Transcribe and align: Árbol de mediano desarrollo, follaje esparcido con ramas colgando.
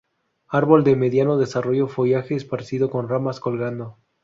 Árbol 0.49 0.83
de 0.83 0.95
mediano 0.95 1.37
desarrollo, 1.37 1.87
follaje 1.87 2.33
esparcido 2.33 2.89
con 2.89 3.07
ramas 3.07 3.39
colgando. 3.39 3.97